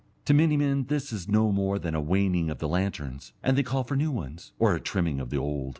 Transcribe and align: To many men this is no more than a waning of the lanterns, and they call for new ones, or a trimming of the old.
To 0.25 0.33
many 0.33 0.57
men 0.57 0.85
this 0.85 1.13
is 1.13 1.29
no 1.29 1.51
more 1.51 1.77
than 1.77 1.93
a 1.93 2.01
waning 2.01 2.49
of 2.49 2.57
the 2.57 2.67
lanterns, 2.67 3.33
and 3.43 3.55
they 3.55 3.61
call 3.61 3.83
for 3.83 3.95
new 3.95 4.09
ones, 4.09 4.51
or 4.57 4.73
a 4.73 4.81
trimming 4.81 5.19
of 5.19 5.29
the 5.29 5.37
old. 5.37 5.69